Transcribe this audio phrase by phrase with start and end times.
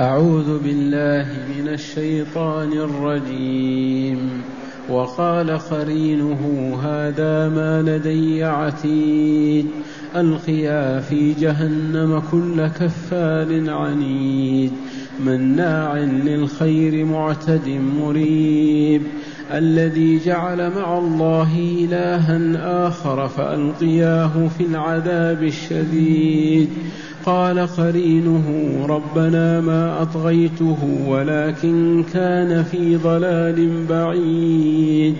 [0.00, 1.26] أعوذ بالله
[1.58, 4.42] من الشيطان الرجيم.
[4.90, 9.66] وقال قرينه هذا ما لدي عتيد.
[10.16, 14.72] ألقيا في جهنم كل كفار عنيد.
[15.26, 17.68] مناع للخير معتد
[18.00, 19.02] مريب.
[19.52, 22.38] الذي جعل مع الله إلها
[22.88, 26.68] آخر فألقياه في العذاب الشديد.
[27.26, 28.46] قال قرينه
[28.88, 35.14] ربنا ما أطغيته ولكن كان في ضلال بعيد.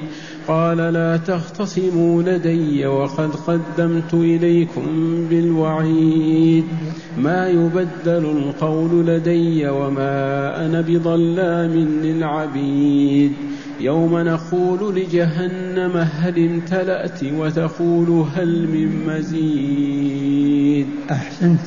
[0.49, 4.87] قال لا تختصموا لدي وقد قدمت إليكم
[5.30, 6.65] بالوعيد.
[7.19, 13.33] ما يبدل القول لدي وما أنا بظلام للعبيد.
[13.80, 21.60] يوم نقول لجهنم هل امتلأت وتقول هل من مزيد؟ أحسنت.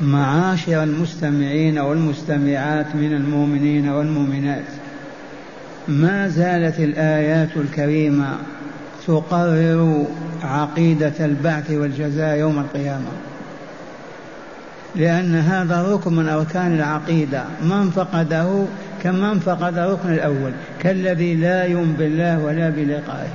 [0.00, 4.64] معاشر المستمعين والمستمعات من المؤمنين والمؤمنات
[5.88, 8.36] ما زالت الآيات الكريمة
[9.06, 10.06] تقرر
[10.42, 13.10] عقيدة البعث والجزاء يوم القيامة؟
[14.94, 17.44] لأن هذا ركن من أركان العقيدة.
[17.62, 18.64] من فقده
[19.02, 23.30] كمن فقد الركن الأول كالذي لا يؤمن بالله ولا بلقائه.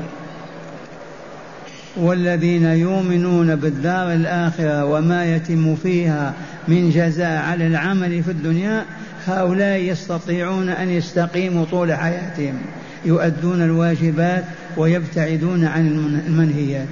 [1.98, 6.34] والذين يؤمنون بالدار الآخرة وما يتم فيها
[6.68, 8.86] من جزاء على العمل في الدنيا
[9.28, 12.62] هؤلاء يستطيعون أن يستقيموا طول حياتهم
[13.06, 14.44] يؤدون الواجبات
[14.78, 15.88] ويبتعدون عن
[16.28, 16.88] المنهيات.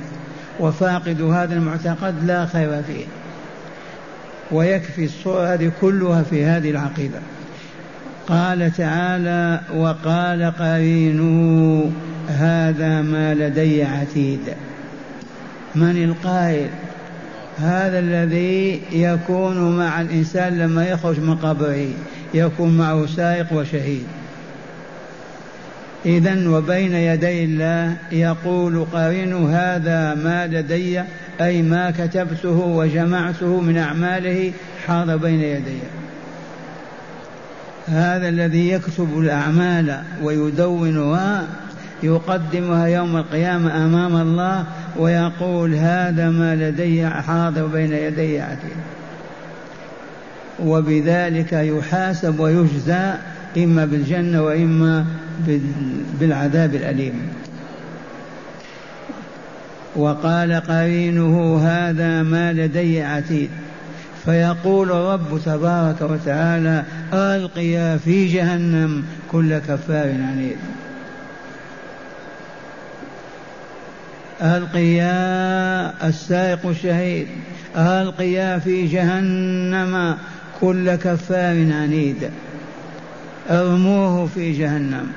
[0.60, 3.06] وفاقد هذا المعتقد لا خير فيه
[4.52, 7.20] ويكفي الصورة هذه كلها في هذه العقيدة.
[8.28, 11.92] قال تعالى وقال قرينه
[12.28, 14.40] هذا ما لدي عتيد.
[15.76, 16.70] من القائل؟
[17.58, 21.88] هذا الذي يكون مع الإنسان لما يخرج من قبره
[22.34, 24.06] يكون معه سائق وشهيد.
[26.06, 31.02] إذا وبين يدي الله يقول قرين هذا ما لدي
[31.42, 34.52] أي ما كتبته وجمعته من أعماله
[34.88, 35.80] حاضر بين يدي.
[37.88, 41.48] هذا الذي يكتب الأعمال ويدونها
[42.04, 44.66] يقدمها يوم القيامة أمام الله
[44.98, 48.78] ويقول هذا ما لدي حاضر بين يدي عتيد
[50.60, 53.14] وبذلك يحاسب ويجزى
[53.58, 55.06] إما بالجنة وإما
[56.20, 57.22] بالعذاب الأليم.
[59.96, 63.50] وقال قرينه هذا ما لدي عتيد
[64.26, 70.58] فيقول الرب تبارك وتعالى القيا في جهنم كل كفار عنيد.
[74.42, 77.28] القيا السائق الشهيد.
[77.78, 80.18] القيا في جهنم
[80.62, 82.30] كل كفار عنيد.
[83.50, 85.08] أرموه في جهنم.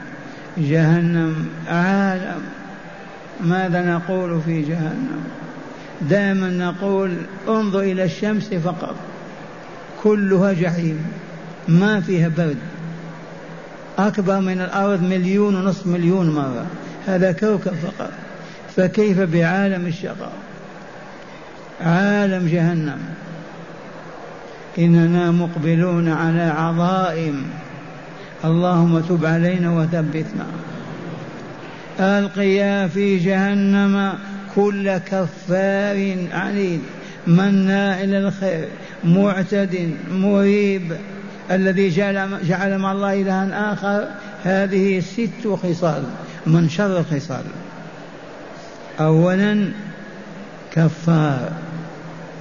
[0.59, 2.41] جهنم عالم.
[3.41, 5.21] ماذا نقول في جهنم؟
[6.01, 7.17] دائما نقول
[7.49, 8.97] انظر إلى الشمس فقط.
[10.03, 11.05] كلها جحيم.
[11.69, 12.57] ما فيها برد.
[13.99, 16.67] أكبر من الأرض مليون ونصف مليون مرة.
[17.07, 18.11] هذا كوكب فقط.
[18.77, 20.33] فكيف بعالم الشقاء؟
[21.81, 22.99] عالم جهنم.
[24.79, 27.45] إننا مقبلون على عظائم.
[28.45, 30.47] اللهم تب علينا وثبتنا.
[32.01, 34.13] ألقيا في جهنم
[34.55, 36.81] كل كفار عنيد.
[37.27, 38.69] مناع إلى الخير.
[39.05, 40.97] معتد مريب.
[41.51, 44.09] الذي جعل, جعل مع الله إلها آخر
[44.45, 46.03] هذه ست خصال
[46.47, 47.45] من شر الخصال.
[49.01, 49.69] اولا
[50.73, 51.53] كفار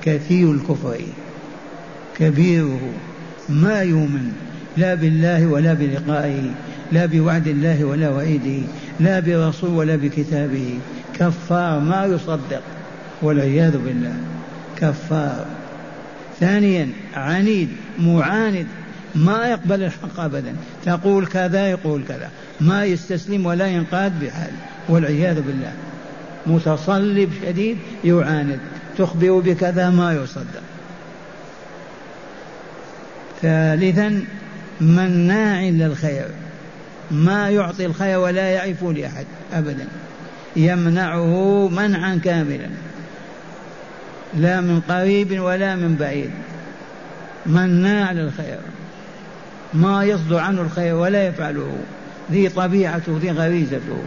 [0.01, 0.97] كثير الكفر
[2.17, 2.93] كبيره
[3.49, 4.31] ما يؤمن
[4.77, 6.51] لا بالله ولا بلقائه
[6.91, 8.67] لا بوعد الله ولا وعيده
[8.99, 10.79] لا برسول ولا بكتابه.
[11.19, 12.61] كفار ما يصدق
[13.21, 14.15] والعياذ بالله.
[14.77, 15.45] كفار.
[16.39, 17.69] ثانيا عنيد
[17.99, 18.67] معاند
[19.15, 20.55] ما يقبل الحق ابدا.
[20.85, 22.29] تقول كذا يقول كذا.
[22.59, 24.51] ما يستسلم ولا ينقاد بحال.
[24.89, 25.73] والعياذ بالله.
[26.47, 28.59] متصلب شديد يعاند.
[28.97, 30.61] تخبر بكذا ما يصدق.
[33.41, 34.23] ثالثا
[34.81, 36.27] مناع للخير.
[37.11, 39.87] ما يعطي الخير ولا يعرف لأحد أبدا.
[40.55, 42.69] يمنعه منعا كاملا.
[44.37, 46.31] لا من قريب ولا من بعيد.
[47.45, 48.59] مناع للخير.
[49.73, 51.77] ما يصدر عنه الخير ولا يفعله.
[52.31, 53.97] ذي طبيعته ذي غريزته.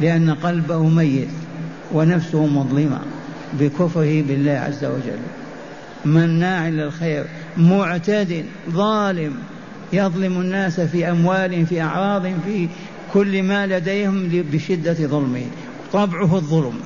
[0.00, 1.28] لأن قلبه ميت
[1.92, 3.00] ونفسه مظلمة
[3.52, 5.18] بكفره بالله عز وجل.
[6.04, 7.24] مناع للخير
[7.56, 9.34] معتد ظالم
[9.92, 12.68] يظلم الناس في أموالهم في أعراضهم في
[13.12, 15.46] كل ما لديهم بشدة ظلمه.
[15.92, 16.80] طبعه الظلم.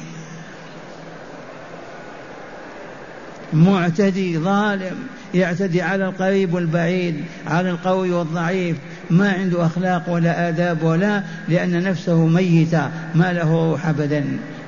[3.52, 4.96] معتدي ظالم
[5.34, 8.76] يعتدي على القريب والبعيد على القوي والضعيف.
[9.10, 14.24] ما عنده أخلاق ولا آداب ولا لأن نفسه ميتة ما له روح أبدا.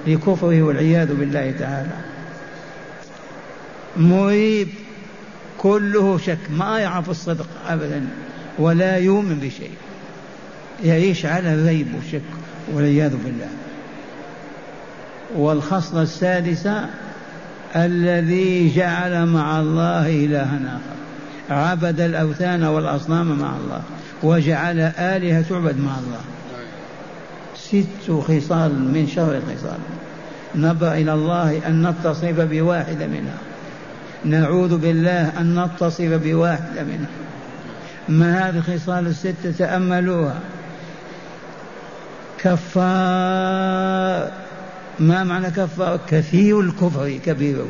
[0.07, 1.97] لكفره والعياذ بالله تعالى.
[3.97, 4.69] مريب
[5.59, 8.07] كله شك ما يعرف الصدق أبدا
[8.59, 9.71] ولا يؤمن بشيء.
[10.85, 12.23] يعيش على الريب والشك
[12.73, 13.49] والعياذ بالله.
[15.37, 16.87] والخصلة السادسة
[17.77, 20.93] الذي جعل مع الله إلها آخر.
[21.55, 23.83] عبد الأوثان والأصنام مع الله
[24.23, 26.21] وجعل آلهة تعبد مع الله.
[27.57, 29.79] ست خصال من شر الخصال
[30.55, 33.39] نبى إلى الله أن نتصف بواحدة منها.
[34.25, 37.11] نعوذ بالله أن نتصف بواحدة منها.
[38.09, 40.41] ما هذه الخصال الستة؟ تأملوها.
[42.39, 44.42] كفار.
[45.01, 47.67] ما معنى كفار كثير الكفر كبيره.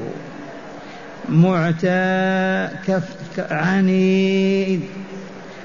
[1.28, 3.02] معتى كف
[3.38, 4.80] عنيد.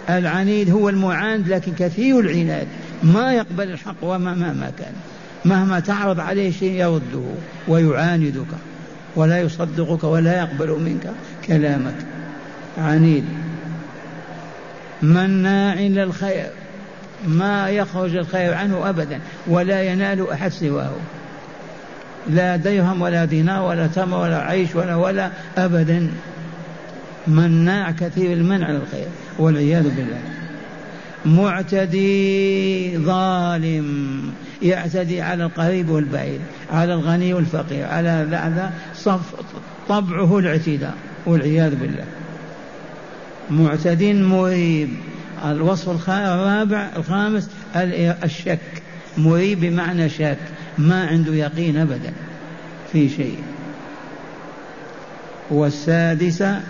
[0.10, 2.68] العنيد هو المعاند لكن كثير العناد.
[3.04, 4.94] ما يقبل الحق وما مهما كان.
[5.46, 7.24] مهما تعرض عليه شيء يرده
[7.68, 8.48] ويعاندك
[9.16, 11.12] ولا يصدقك ولا يقبل منك
[11.48, 11.96] كلامك.
[12.78, 13.26] عنيد.
[15.02, 16.50] مناع للخير.
[17.28, 20.92] ما يخرج الخير عنه ابدا ولا ينال أحد سواه.
[22.30, 26.12] لا درهم ولا دينار ولا تمر ولا عيش ولا ولا ابدا.
[27.28, 29.08] مناع كثير المنع للخير
[29.40, 30.20] والعياذ بالله.
[31.26, 34.22] معتدي ظالم
[34.62, 36.42] يعتدي على القريب والبعيد
[36.72, 39.36] على الغني والفقير على هذا صف
[39.90, 40.94] طبعه الاعتداء
[41.26, 42.06] والعياذ بالله.
[43.50, 44.90] معتد مريب.
[45.46, 47.50] الوصف الرابع الخامس
[48.24, 48.60] الشك.
[49.18, 50.38] مريب بمعنى شاك
[50.78, 52.14] ما عنده يقين ابدا
[52.92, 53.40] في شيء.
[55.50, 56.62] والسادسه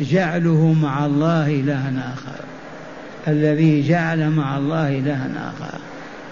[0.00, 2.40] جعله مع الله إلها آخر.
[3.28, 5.78] الذي جعل مع الله إلها آخر.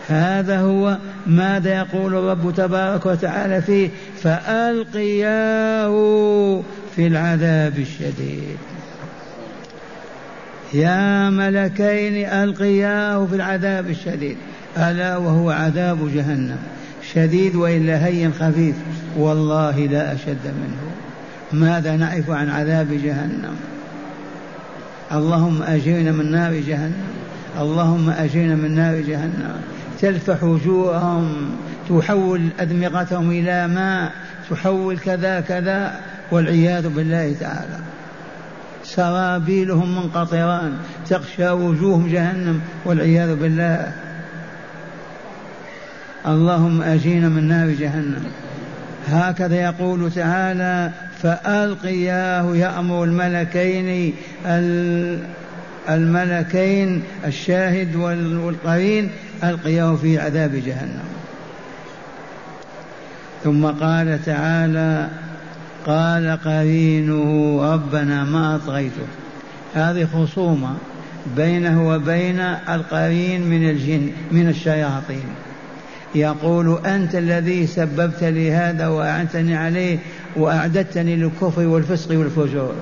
[0.09, 3.91] هذا هو ماذا يقول الرب تبارك وتعالى فيه؟
[4.23, 5.93] فألقياه
[6.97, 8.57] في العذاب الشديد.
[10.75, 14.37] يا ملكين ألقياه في العذاب الشديد.
[14.77, 16.59] ألا وهو عذاب جهنم.
[17.17, 18.75] شديد وإلا هين خفيف.
[19.17, 20.77] والله لا أشد منه.
[21.53, 23.57] ماذا نعرف عن عذاب جهنم؟
[25.13, 27.09] اللهم أجرنا من نار جهنم.
[27.61, 29.61] اللهم أجرنا من نار جهنم.
[30.01, 31.51] تلفح وجوههم
[31.89, 34.12] تحول أدمغتهم إلى ماء
[34.51, 36.01] تحول كذا كذا.
[36.31, 37.79] والعياذ بالله تعالى.
[38.85, 40.73] سرابيلهم من قطران
[41.41, 42.61] وجوههم جهنم.
[42.85, 43.93] والعياذ بالله.
[46.26, 48.23] اللهم أجينا من نار جهنم.
[49.08, 50.90] هكذا يقول تعالى
[51.23, 54.14] فألقياه يأمر الملكين
[55.88, 59.11] الملكين الشاهد والقرين
[59.44, 61.05] ألقياه في عذاب جهنم.
[63.44, 65.08] ثم قال تعالى
[65.87, 69.06] قال قرينه ربنا ما أطغيته.
[69.75, 70.75] هذه خصومة
[71.37, 75.46] بينه وبين القرين من الجن من الشياطين.
[76.15, 79.99] يقول أنت الذي سببت لي هذا وأعنتني عليه
[80.37, 82.75] وأعددتني للكفر والفسق والفجور.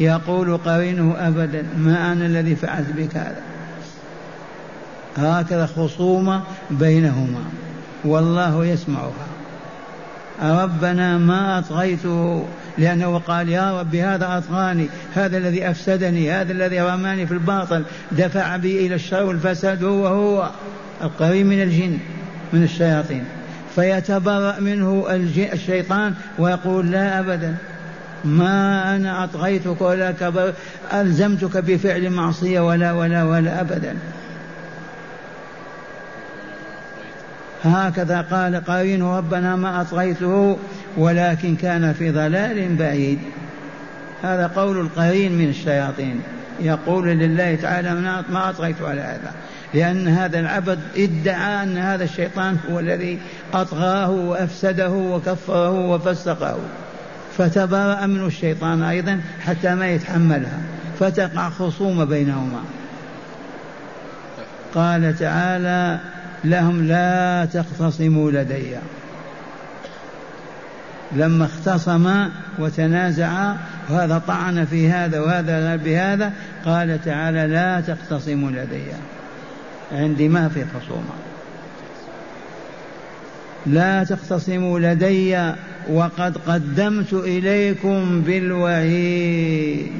[0.00, 3.42] يقول قرينه أبدا ما أنا الذي فعلت بك هذا؟
[5.16, 7.44] هكذا خصومة بينهما.
[8.04, 9.30] والله يسمعها.
[10.42, 12.44] ربنا ما أطغيته
[12.78, 18.56] لأنه قال يا رب هذا أطغاني هذا الذي أفسدني هذا الذي رماني في الباطل دفع
[18.56, 20.50] بي إلى الشر والفساد هو هو
[21.02, 21.98] القريب من الجن.
[22.52, 23.24] من الشياطين
[23.74, 25.06] فيتبرأ منه
[25.52, 27.56] الشيطان ويقول لا أبدا
[28.24, 30.52] ما أنا أطغيتك ولا كبر
[30.92, 33.96] ألزمتك بفعل معصية ولا ولا ولا أبدا.
[37.64, 40.58] هكذا قال قارين ربنا ما أطغيته
[40.96, 43.18] ولكن كان في ضلال بعيد.
[44.22, 46.20] هذا قول القرين من الشياطين
[46.60, 47.94] يقول لله تعالى
[48.28, 49.32] ما أطغيت على هذا.
[49.74, 53.18] لأن هذا العبد ادعى أن هذا الشيطان هو الذي
[53.54, 56.58] أطغاه وأفسده وكفره وفسقه.
[57.38, 60.60] فتبرأ منه الشيطان أيضا حتى ما يتحملها
[61.00, 62.60] فتقع خصومة بينهما.
[64.74, 65.98] قال تعالى
[66.44, 68.76] لهم لا تختصموا لدي.
[71.12, 73.56] لما اختصما وتنازعا
[73.88, 76.32] وهذا طعن في هذا وهذا بهذا
[76.64, 78.84] قال تعالى لا تختصموا لدي.
[79.92, 81.14] عندي ما في خصومة.
[83.66, 85.52] لا تختصموا لدي
[85.90, 89.92] وقد قدمت إليكم بالوعيد.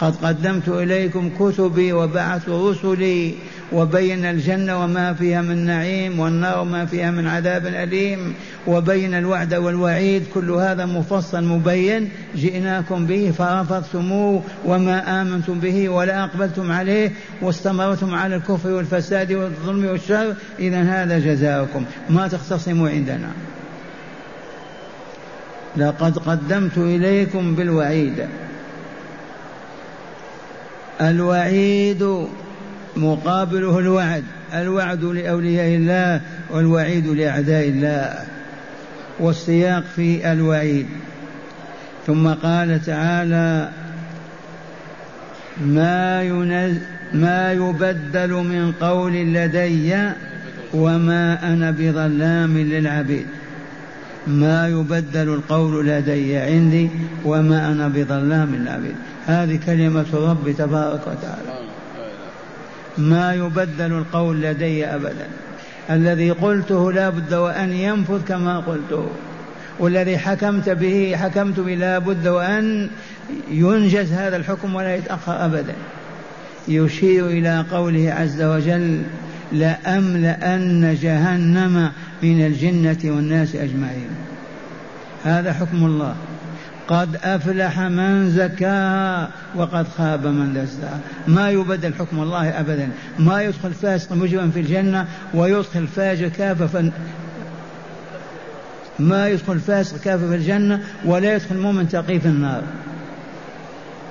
[0.00, 3.34] قد قدمت إليكم كتبي وبعثت رسلي
[3.72, 8.34] وبين الجنة وما فيها من نعيم والنار وما فيها من عذاب أليم
[8.66, 10.22] وبين الوعد والوعيد.
[10.34, 17.12] كل هذا مفصل مبين جئناكم به فرفضتموه وما آمنتم به ولا أقبلتم عليه
[17.42, 20.34] واستمرتم على الكفر والفساد والظلم والشر.
[20.58, 21.84] إذا هذا جزاؤكم.
[22.10, 23.30] ما تختصموا عندنا.
[25.76, 28.26] لقد قدمت إليكم بالوعيد.
[31.00, 32.26] الوعيد
[32.96, 36.20] مقابله الوعد الوعد لأولياء الله
[36.50, 38.14] والوعيد لأعداء الله
[39.20, 40.86] والسياق في الوعيد.
[42.06, 43.68] ثم قال تعالى
[45.66, 46.76] ما ينز
[47.12, 50.10] ما يبدل من قول لدي
[50.74, 53.26] وما أنا بظلام للعبيد.
[54.26, 56.90] ما يبدل القول لدي عندي
[57.24, 58.94] وما أنا بظلام للعبيد.
[59.26, 61.71] هذه كلمة رب تبارك وتعالى.
[62.98, 65.26] ما يبدل القول لدي أبدا.
[65.90, 69.06] الذي قلته لا بد وأن ينفذ كما قلته.
[69.78, 72.90] والذي حكمت به حكمت به لا بد وأن
[73.50, 75.74] ينجز هذا الحكم ولا يتأخر أبدا.
[76.68, 79.02] يشير إلى قوله عز وجل
[79.52, 81.90] لأملأن جهنم
[82.22, 84.10] من الجنة والناس أجمعين.
[85.24, 86.14] هذا حكم الله.
[86.88, 92.88] قد أفلح من زكاها وقد خاب من دساها ما يبدل حكم الله أبدا.
[93.18, 96.90] ما يدخل فاسق مجرم في الجنة ويدخل فاجر كافر
[98.98, 102.62] ما يدخل فاسق كافر في الجنة ولا يدخل مؤمن تقي في النار.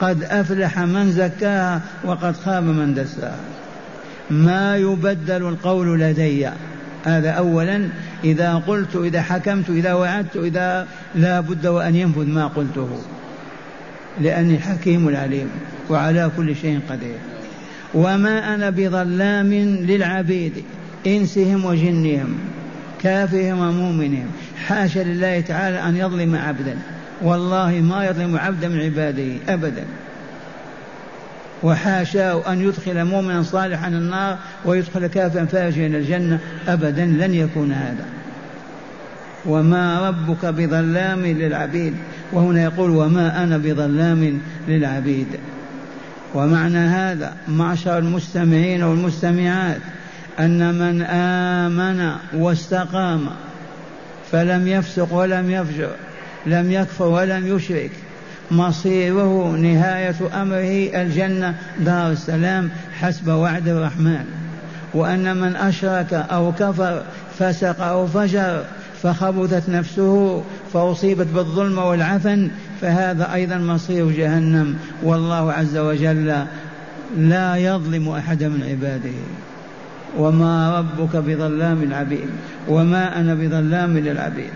[0.02, 3.40] قد أفلح من زكاها وقد خاب من دساها
[4.30, 6.50] ما يبدل القول لدي.
[7.06, 7.90] هذا أولا.
[8.24, 12.90] إذا قلت إذا حكمت إذا وعدت إذا لا بد وأن ينفذ ما قلته.
[14.22, 15.50] لأني حكيم العليم
[15.90, 17.16] وعلى كل شيء قدير.
[17.94, 20.54] وما أنا بظلام للعبيد
[21.08, 22.38] إنسهم وجنهم
[23.04, 24.28] كافرهم ومؤمنهم.
[24.68, 26.78] حاشا لله تعالى أن يظلم عبدا.
[27.22, 29.84] والله ما يظلم عبدا من عباده أبدا.
[31.64, 36.40] وحاشاه أن يدخل مؤمنا صالحا النار ويدخل كافرا فاجرا الجنة.
[36.68, 38.06] أبدا لن يكون هذا.
[39.46, 41.94] وما ربك بظلام للعبيد.
[42.34, 45.28] وهنا يقول وما أنا بظلام للعبيد.
[46.34, 49.82] ومعنى هذا معشر المستمعين والمستمعات
[50.40, 53.30] أن من آمن واستقام
[54.32, 55.90] فلم يفسق ولم يفجر
[56.46, 57.92] لم يكفر ولم يشرك
[58.52, 61.56] مصيره نهاية أمره الجنة.
[61.80, 62.70] دار السلام.
[63.00, 64.26] حسب وعد الرحمن.
[64.94, 67.02] وأن من أشرك أو كفر
[67.40, 68.64] فسق أو فجر
[69.04, 70.44] فخبثت نفسه
[70.74, 72.50] فأصيبت بالظلم والعفن
[72.82, 74.76] فهذا أيضا مصير جهنم.
[75.04, 76.46] والله عز وجل
[77.18, 79.18] لا يظلم أحد من عباده.
[80.18, 82.30] وما ربك بظلام العبيد.
[82.68, 84.52] وما أنا بظلام للعبيد.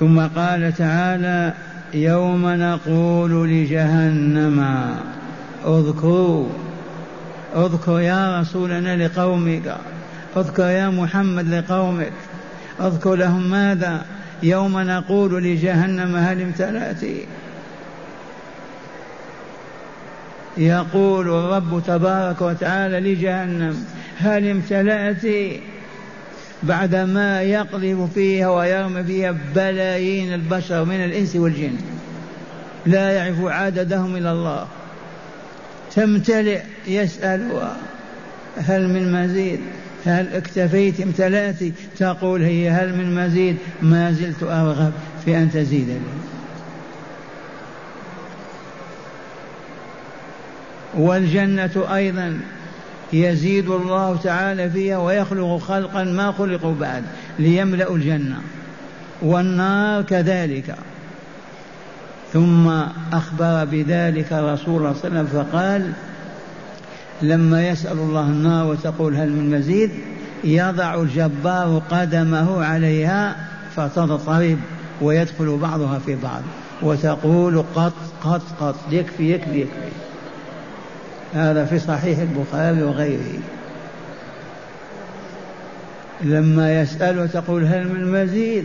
[0.00, 1.52] ثم قال تعالى
[1.94, 4.86] يوم نقول لجهنم
[5.66, 6.48] اذكروا
[7.56, 9.76] اذكر يا رسولنا لقومك
[10.36, 12.12] اذكر يا محمد لقومك
[12.80, 14.04] اذكر لهم ماذا؟
[14.42, 17.02] يوم نقول لجهنم هل امتلأت؟
[20.56, 23.84] يقول الرب تبارك وتعالى لجهنم
[24.18, 25.24] هل امتلأت؟
[26.62, 31.76] بعدما يقذف فيها ويرمي فيها بلايين البشر من الإنس والجن.
[32.86, 34.66] لا يعرف عددهم إلا الله.
[35.94, 37.76] تمتلئ يسألها
[38.56, 39.60] هل من مزيد؟
[40.06, 41.56] هل اكتفيت امتلأت
[41.98, 44.92] تقول هي هل من مزيد؟ ما زلت أرغب
[45.24, 46.00] في أن تزيد لي.
[50.94, 52.40] والجنة أيضا
[53.12, 57.02] يزيد الله تعالى فيها ويخلق خلقا ما خلقوا بعد
[57.38, 58.40] ليملأوا الجنة
[59.22, 60.76] والنار كذلك.
[62.32, 62.68] ثم
[63.12, 65.92] أخبر بذلك رسول الله صلى الله عليه وسلم فقال
[67.22, 69.90] لما يسأل الله النار وتقول هل من مزيد
[70.44, 73.36] يضع الجبار قدمه عليها
[73.76, 74.58] فتضطرب
[75.00, 76.42] ويدخل بعضها في بعض
[76.82, 77.92] وتقول قط
[78.24, 80.05] قط قط يكفي يكفي يكفي.
[81.36, 83.40] هذا في صحيح البخاري وغيره.
[86.24, 88.64] لما يسأل وتقول هل من مزيد؟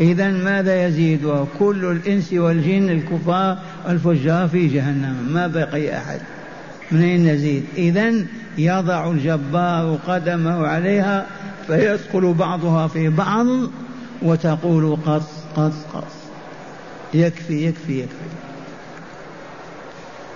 [0.00, 3.58] إذا ماذا يزيدها كل الإنس والجن الكفار
[3.88, 6.20] الفجار في جهنم ما بقي أحد.
[6.92, 8.12] منين نزيد؟ إذا
[8.58, 11.26] يضع الجبار قدمه عليها
[11.66, 13.46] فيدخل بعضها في بعض
[14.22, 16.14] وتقول قص قص قص.
[17.14, 18.14] يكفي يكفي يكفي.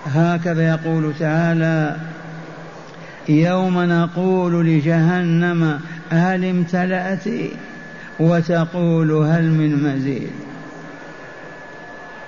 [0.05, 1.95] هكذا يقول تعالى
[3.29, 5.79] يوم نقول لجهنم
[6.09, 7.23] هل امتلأت
[8.19, 10.31] وتقول هل من مزيد.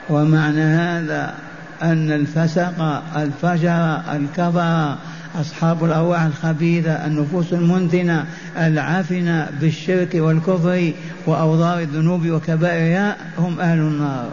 [0.10, 1.34] ومعنى هذا
[1.82, 4.98] أن الفسق الفجر الكفر
[5.36, 8.26] أصحاب الأرواح الخبيثة النفوس المنتنة
[8.58, 10.92] العافنة بالشرك والكفر
[11.26, 14.30] وأوضار الذنوب وكبائرها هم أهل النار.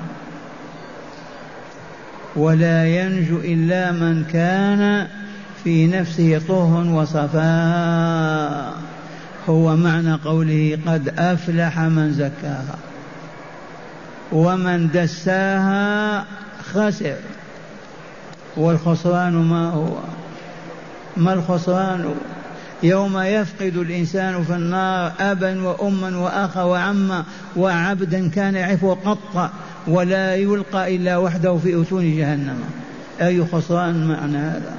[2.39, 5.07] ولا ينجو إلا من كان
[5.65, 8.75] في نفسه طهر وصفاء.
[9.49, 12.79] هو معنى قوله قد أفلح من زكاها.
[14.33, 16.25] ومن دساها
[16.73, 17.17] خسر.
[18.57, 19.99] والخسران ما هو؟
[21.17, 22.15] ما الخسران؟
[22.83, 27.25] يوم يفقد الإنسان في النار أبا وأما وأخا وعما
[27.57, 29.51] وعبدا كان يعرفه قط.
[29.89, 32.61] ولا يلقى إلا وحده في أتون جهنم.
[33.21, 34.75] أي خسران معنى هذا؟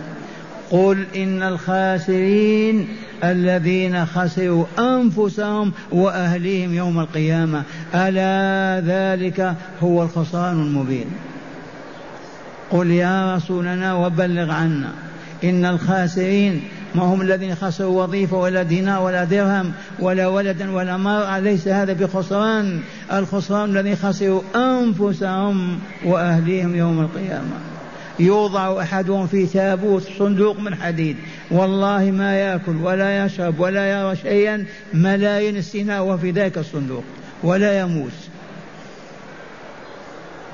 [0.71, 2.87] قل إن الخاسرين
[3.23, 7.63] الذين خسروا أنفسهم وأهليهم يوم القيامة.
[7.95, 11.05] ألا ذلك هو الخسران المبين.
[12.71, 14.91] قل يا رسولنا وبلغ عنا
[15.43, 16.61] إن الخاسرين
[16.95, 21.93] ما هم الذين خسروا وظيفة ولا دينار ولا درهم ولا ولدا ولا مرأة ليس هذا
[21.93, 22.81] بخسران؟
[23.13, 27.57] الخسران الذي خسروا أنفسهم وأهليهم يوم القيامة.
[28.19, 31.17] يوضع أحدهم في تابوت صندوق من حديد.
[31.51, 37.03] والله ما يأكل ولا يشرب ولا يرى شيئا ملايين السنين وهو في ذلك الصندوق
[37.43, 38.11] ولا يموت.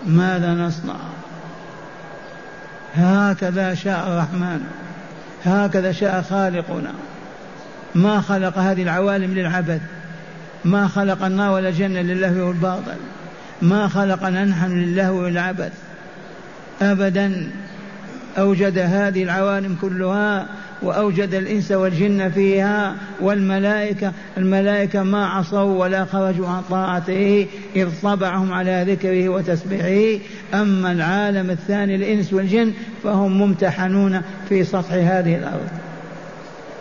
[0.05, 0.95] ماذا نصنع؟
[2.95, 4.61] هكذا شاء الرحمن.
[5.47, 6.91] هكذا شاء خالقنا.
[7.95, 9.81] ما خلق هذه العوالم للعبث
[10.65, 12.97] ما خلق النار ولا الجنة للهو والباطل.
[13.61, 15.71] ما خلقنا نحن للهو والعبث
[16.81, 17.51] أبدا
[18.37, 20.47] أوجد هذه العوالم كلها
[20.85, 28.85] وأوجد الإنس والجن فيها والملائكة الملائكة ما عصوا ولا خرجوا عن طاعته إذ طبعهم على
[28.87, 30.19] ذكره وتسبيحه.
[30.53, 32.71] أما العالم الثاني الإنس والجن
[33.03, 35.69] فهم ممتحنون في سطح هذه الأرض.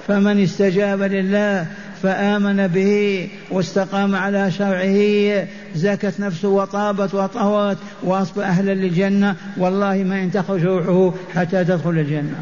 [0.09, 1.67] فمن استجاب لله
[2.03, 9.37] فآمن به واستقام على شرعه زكت نفسه وطابت وطهرت وأصبح أهلا للجنة.
[9.57, 12.35] والله ما إن تخرج روحه حتى تدخل الجنة.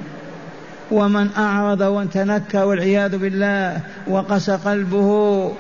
[0.93, 5.53] ومن أعرض وتنكى والعياذ بالله وقسى قلبه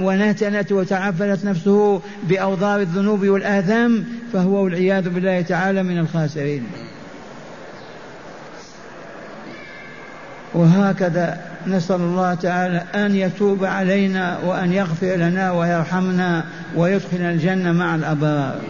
[0.00, 6.62] ونتنت وتعفلت نفسه بأوضار الذنوب والآثام فهو والعياذ بالله تعالى من الخاسرين.
[10.54, 16.44] وهكذا نسأل الله تعالى أن يتوب علينا وأن يغفر لنا ويرحمنا
[16.76, 18.60] ويدخلنا الجنة مع الأبرار.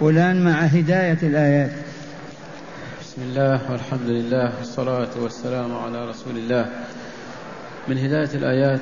[0.00, 1.85] والآن مع هداية الآيات.
[3.16, 6.66] بسم الله والحمد لله والصلاة والسلام على رسول الله.
[7.88, 8.80] من هداية الآيات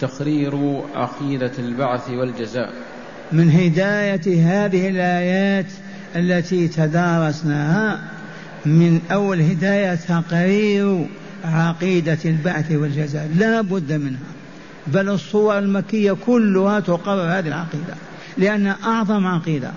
[0.00, 2.72] تقرير عقيدة البعث والجزاء.
[3.32, 5.66] من هداية هذه الآيات
[6.16, 8.00] التي تدارسناها
[8.66, 11.06] من أول هداية تقرير
[11.44, 13.30] عقيدة البعث والجزاء.
[13.36, 14.30] لا بد منها.
[14.86, 17.94] بل الصور المكية كلها تقرر هذه العقيدة.
[18.38, 19.70] لأن أعظم عقيدة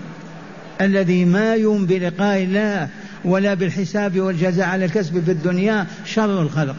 [0.80, 2.88] الذي ما يوم بلقاء الله
[3.24, 6.76] ولا بالحساب والجزاء على الكسب في الدنيا شر الخلق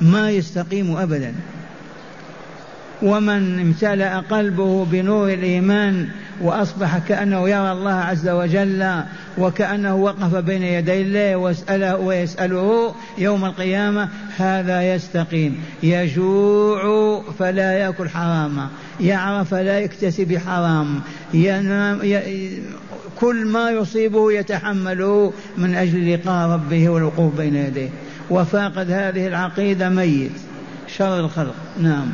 [0.00, 1.34] ما يستقيم أبدا.
[3.02, 6.08] ومن امتلأ قلبه بنور الإيمان
[6.40, 9.02] وأصبح كأنه يرى الله عز وجل
[9.38, 15.58] وكأنه وقف بين يدي الله ويسأله ويسأله يوم القيامة هذا يستقيم.
[15.82, 18.68] يجوع فلا يأكل حراما
[19.00, 21.00] يعرف فلا يكتسب حرام
[21.34, 22.00] ينام
[23.20, 27.90] كل ما يصيبه يتحمله من أجل لقاء ربه والوقوف بين يديه.
[28.30, 30.32] وفاقد هذه العقيدة ميت.
[30.86, 31.54] شر الخلق.
[31.78, 32.12] نعم.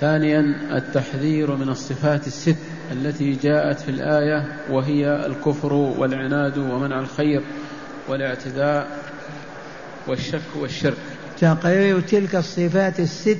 [0.00, 0.40] ثانيا
[0.76, 2.56] التحذير من الصفات الست
[2.92, 7.42] التي جاءت في الآية وهي الكفر والعناد ومنع الخير
[8.08, 8.88] والاعتداء
[10.06, 10.96] والشك والشرك.
[11.40, 13.38] تقرير تلك الصفات الست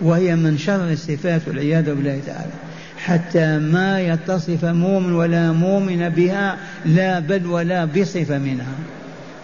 [0.00, 2.67] وهي من شر الصفات والعياذ بالله تعالى.
[2.98, 8.74] حتى ما يتصف مؤمن ولا مؤمن بها لا بل ولا بصفة منها.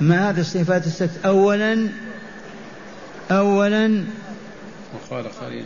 [0.00, 1.88] ما هذه الصفات الست؟ أولا
[3.30, 4.04] أولا
[4.94, 5.64] وقال خليل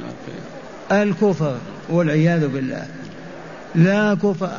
[0.93, 1.57] الكفر
[1.89, 2.87] والعياذ بالله.
[3.75, 4.51] لا كفر.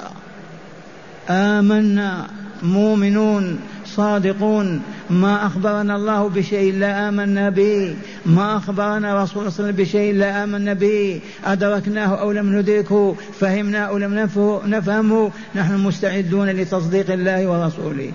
[1.29, 2.27] آمنا
[2.63, 3.59] مؤمنون
[3.95, 4.81] صادقون.
[5.09, 7.95] ما أخبرنا الله بشيء لا آمنا به.
[8.25, 11.21] ما أخبرنا رسول الله صلى الله عليه وسلم بشيء لا آمنا به.
[11.45, 14.29] أدركناه أو لم ندركه؟ فهمناه أو لم
[14.65, 15.31] نفهمه.
[15.55, 18.11] نحن مستعدون لتصديق الله ورسوله.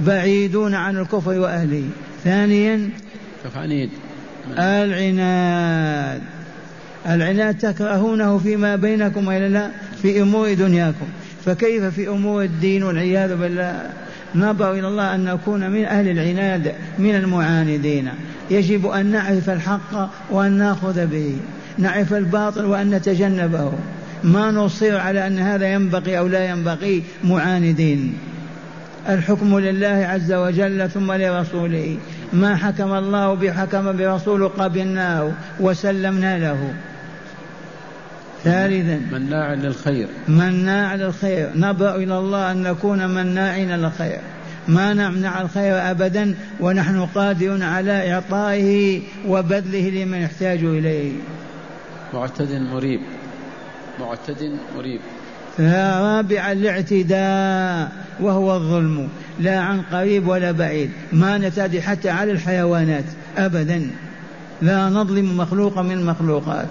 [0.00, 1.84] بعيدون عن الكفر وأهله.
[2.24, 2.90] ثانيا
[4.58, 6.20] العناد.
[7.06, 9.70] العناد تكرهونه فيما بينكم إلى لا؟
[10.02, 11.06] في أمور دنياكم.
[11.44, 13.90] فكيف في أمور الدين والعياذ بالله؟
[14.34, 18.08] نبغى إلى الله أن نكون من أهل العناد من المعاندين.
[18.50, 21.36] يجب أن نعرف الحق وأن نأخذ به
[21.78, 23.72] نعرف الباطل وأن نتجنبه.
[24.24, 28.14] ما نصر على أن هذا ينبغي أو لا ينبغي معاندين.
[29.08, 31.96] الحكم لله عز وجل ثم لرسوله.
[32.32, 36.74] ما حكم الله بحكم برسوله قبلناه وسلمنا له.
[38.46, 39.18] ثالثا.
[39.18, 40.08] مناع للخير.
[40.28, 41.50] مناع للخير.
[41.54, 44.18] نبرأ إلى الله أن نكون مناعين للخير.
[44.68, 51.12] ما نمنع الخير أبدا ونحن قادرون على إعطائه وبذله لمن يحتاج إليه.
[52.14, 53.00] معتد مريب.
[54.00, 55.00] معتد مريب.
[55.60, 59.08] رابعا الاعتداء وهو الظلم.
[59.40, 60.90] لا عن قريب ولا بعيد.
[61.12, 63.04] ما نتعدي حتى على الحيوانات.
[63.38, 63.90] أبدا.
[64.62, 66.66] لا نظلم مخلوقا من المخلوقات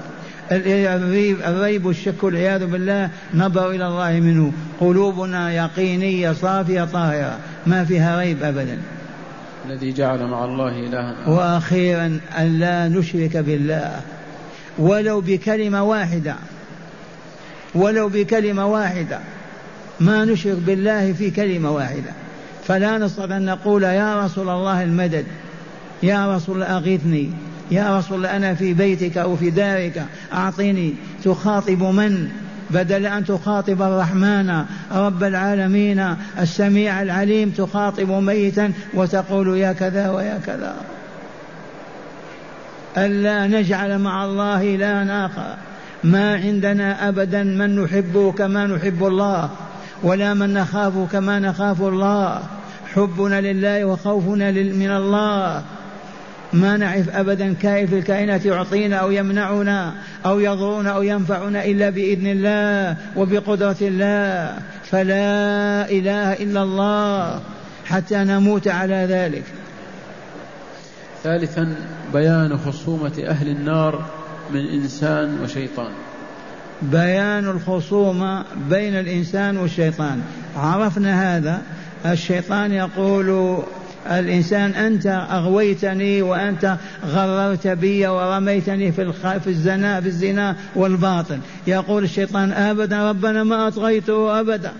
[0.52, 4.52] الريب, الريب والشك والعياذ بالله نظر إلى الله منه.
[4.80, 7.38] قلوبنا يقينية صافية طاهرة.
[7.68, 8.78] ما فيها ريب أبدا.
[9.66, 11.30] الذي جعل مع الله إلها.
[11.30, 14.02] وأخيرا أن لا نشرك بالله.
[14.78, 16.36] ولو بكلمة واحدة.
[17.76, 19.20] ولو بكلمة واحدة.
[20.00, 22.12] ما نشرك بالله في كلمة واحدة.
[22.68, 25.26] فلا نستطيع أن نقول يا رسول الله المدد.
[26.04, 27.32] يا رسول الله أغثني
[27.72, 30.94] يا رسول الله أنا في بيتك أو في دارك أعطني.
[31.24, 32.30] تخاطب من؟
[32.70, 40.76] بدل أن تخاطب الرحمن رب العالمين السميع العليم تخاطب ميتا وتقول يا كذا ويا كذا.
[42.98, 45.56] ألا نجعل مع الله إلها آخر.
[46.04, 49.50] ما عندنا أبدا من نحبه كما نحب الله
[50.04, 52.40] ولا من نخافه كما نخاف الله.
[52.96, 55.64] حبنا لله وخوفنا من الله.
[56.54, 59.94] ما نعرف ابدا كائف الكائنات يعطينا أو يمنعنا
[60.26, 64.60] أو يضرنا أو ينفعنا إلا بإذن الله وبقدرة الله.
[64.84, 67.42] فلا إله إلا الله
[67.86, 69.44] حتى نموت على ذلك.
[71.24, 71.76] ثالثا
[72.14, 74.06] بيان خصومة أهل النار
[74.54, 75.92] من إنسان وشيطان.
[76.82, 80.22] بيان الخصومة بين الإنسان والشيطان.
[80.58, 81.62] عرفنا هذا.
[82.06, 83.60] الشيطان يقول
[84.12, 91.40] الإنسان أنت أغويتني وأنت غررت بي ورميتني في في الزنا في الزنا والباطل.
[91.68, 94.72] يقول الشيطان أبدا ربنا ما أطغيته أبدا.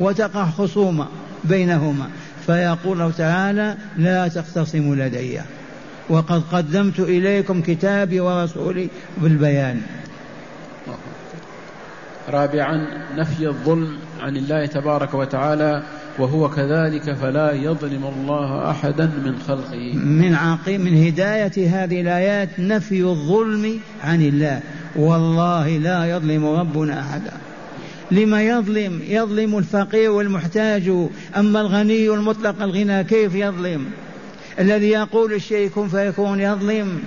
[0.00, 1.06] وتقع خصومة
[1.44, 2.06] بينهما.
[2.46, 5.40] فيقول الله تعالى لا تختصموا لدي.
[6.08, 9.82] وقد قدمت إليكم كتابي ورسولي بالبيان.
[12.30, 15.82] رابعا نفي الظلم عن الله تبارك وتعالى
[16.18, 19.92] وهو كذلك فلا يظلم الله أحدا من خلقه.
[19.94, 24.60] من عقيم من هداية هذه الآيات نفي الظلم عن الله.
[24.96, 27.32] والله لا يظلم ربنا أحدا.
[28.10, 30.92] لما يظلم؟ يظلم الفقير والمحتاج.
[31.36, 33.84] أما الغني المطلق الغنى كيف يظلم؟
[34.58, 37.02] الذي يقول الشيء كن فيكون يظلم.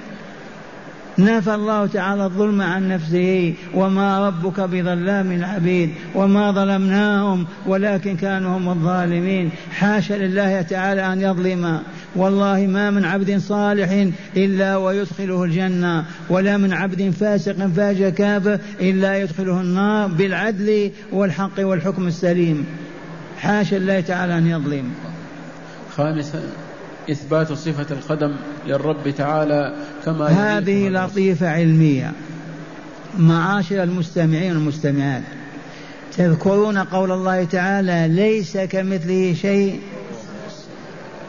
[1.20, 8.70] نفى الله تعالى الظلم عن نفسه وما ربك بظلام العبيد وما ظلمناهم ولكن كانوا هم
[8.70, 9.50] الظالمين.
[9.72, 11.80] حاشا لله تعالى أن يظلم.
[12.16, 19.18] والله ما من عبد صالح إلا ويدخله الجنة ولا من عبد فاسق فاجر كافر إلا
[19.18, 22.66] يدخله النار بالعدل والحق والحكم السليم.
[23.40, 24.92] حاشا الله تعالى أن يظلم.
[25.96, 26.67] خامسا.
[27.12, 28.36] إثبات صفة القدم
[28.68, 32.12] للرب تعالى كما هذه لطيفة علمية.
[33.18, 35.24] معاشر المستمعين والمستمعات
[36.18, 39.80] تذكرون قول الله تعالى ليس كمثله شيء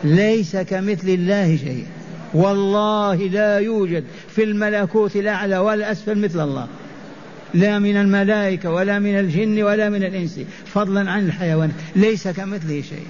[0.04, 1.86] ليس كمثل الله شيء.
[2.34, 6.66] والله لا يوجد في الملكوت الأعلى ولا أسفل مثل الله.
[7.54, 13.06] لا من الملائكة ولا من الجن ولا من الإنس فضلا عن الحيوان ليس كمثله شيء.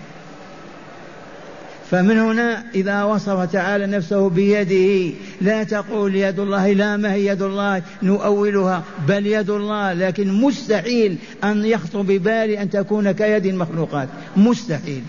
[1.91, 7.43] فمن هنا إذا وصف تعالى نفسه بيده لا تقول يد الله لا ما هي يد
[7.43, 15.03] الله؟ نؤولها بل يد الله لكن مستحيل أن يخطر ببالي أن تكون كيد المخلوقات مستحيل.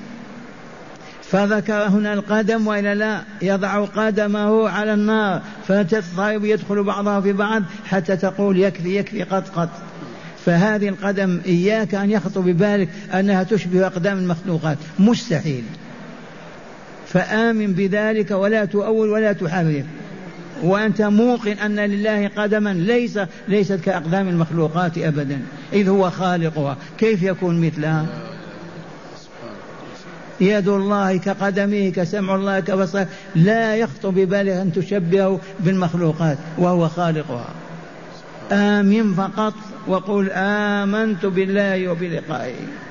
[1.23, 8.17] فذكر هنا القدم وإلا لا يضع قدمه على النار فتضطرب يدخل بعضها في بعض حتى
[8.17, 9.69] تقول يكفي يكفي قد قد
[10.45, 14.77] فهذه القدم إياك أن يخطر ببالك أنها تشبه أقدام المخلوقات.
[14.99, 15.63] مستحيل.
[17.09, 19.85] فآمن بذلك ولا تؤول ولا تحرف
[20.63, 25.39] وأنت موقن أن لله قدما ليس ليست كأقدام المخلوقات أبدا.
[25.73, 26.77] إذ هو خالقها.
[26.97, 28.05] كيف يكون مثلها؟
[30.41, 33.07] يد الله كقدمه كسمع الله كبصره.
[33.35, 37.49] لا يخطر ببالك أن تشبهه بالمخلوقات وهو خالقها.
[38.51, 39.53] آمن فقط
[39.87, 42.88] وقل آمنت بالله وبلقائه.